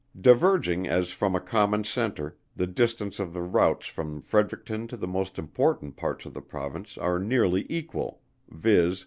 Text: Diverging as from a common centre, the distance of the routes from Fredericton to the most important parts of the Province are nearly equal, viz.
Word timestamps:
Diverging 0.19 0.87
as 0.87 1.11
from 1.11 1.35
a 1.35 1.39
common 1.39 1.83
centre, 1.83 2.35
the 2.55 2.65
distance 2.65 3.19
of 3.19 3.33
the 3.33 3.43
routes 3.43 3.85
from 3.85 4.19
Fredericton 4.23 4.87
to 4.87 4.97
the 4.97 5.07
most 5.07 5.37
important 5.37 5.95
parts 5.95 6.25
of 6.25 6.33
the 6.33 6.41
Province 6.41 6.97
are 6.97 7.19
nearly 7.19 7.67
equal, 7.69 8.19
viz. 8.49 8.99